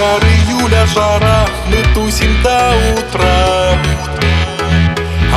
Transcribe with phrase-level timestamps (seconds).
[0.00, 3.76] Загар июля жара, мы тусим до утра.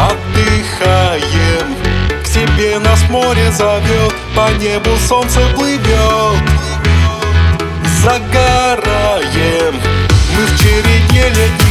[0.10, 1.76] Отдыхаем,
[2.24, 6.42] к себе нас море зовет По небу солнце плывет.
[8.04, 9.82] Загораем,
[10.34, 11.63] мы в череде летних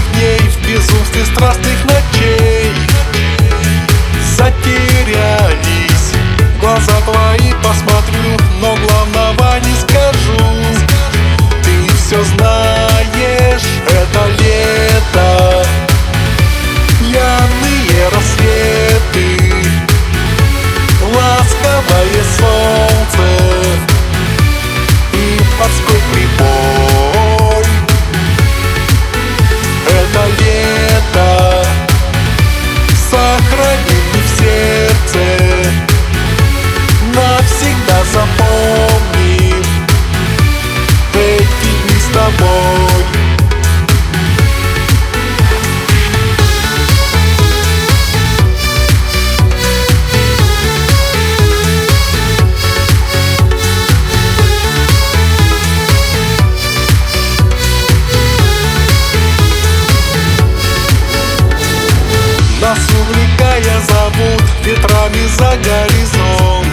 [65.02, 66.68] ветрами за горизонт.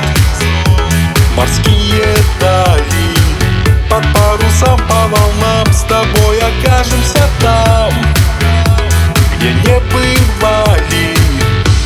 [1.36, 3.16] Морские дали
[3.90, 5.72] Под парусом по волнам.
[5.72, 7.92] С тобой окажемся там
[9.38, 11.16] Где не бывали.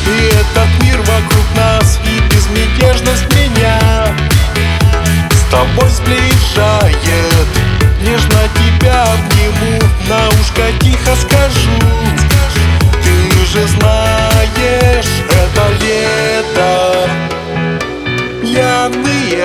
[0.06, 3.78] И этот мир вокруг нас И безмятежность меня
[5.30, 7.48] С тобой сближает.
[8.00, 11.70] Нежно тебя обниму На ушко тихо скажу.
[13.02, 14.23] Ты же знаешь,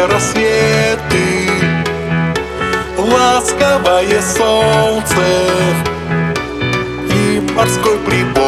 [0.07, 1.49] Рассветы.
[2.97, 5.15] Ласковое солнце
[7.13, 8.38] И морской прибой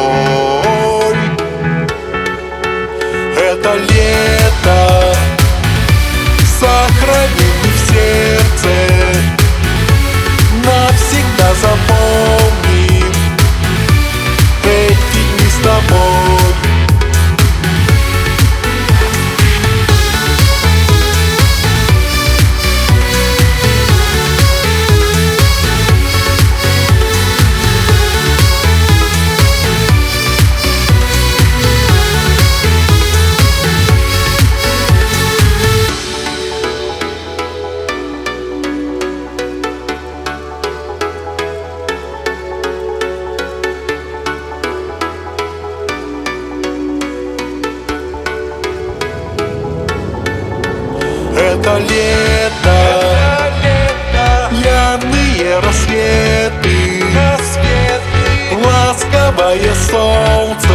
[51.62, 53.52] Это лето,
[54.50, 57.04] пьяные рассветы,
[58.64, 60.68] ласковое солнце.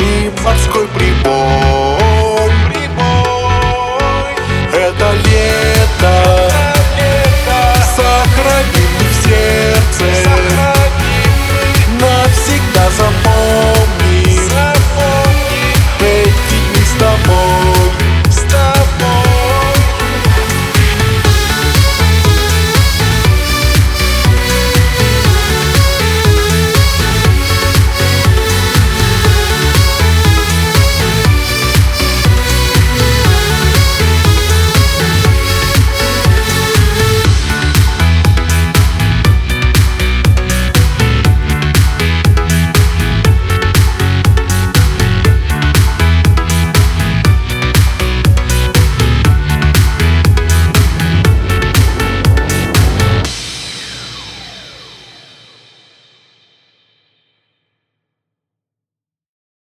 [0.00, 1.87] И морской прибой.